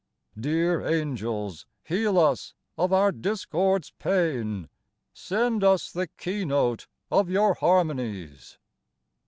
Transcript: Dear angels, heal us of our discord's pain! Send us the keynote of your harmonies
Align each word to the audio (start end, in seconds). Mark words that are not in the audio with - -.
Dear 0.35 0.81
angels, 0.81 1.67
heal 1.83 2.17
us 2.17 2.55
of 2.75 2.91
our 2.91 3.11
discord's 3.11 3.91
pain! 3.99 4.67
Send 5.13 5.63
us 5.63 5.91
the 5.91 6.07
keynote 6.07 6.87
of 7.11 7.29
your 7.29 7.53
harmonies 7.53 8.57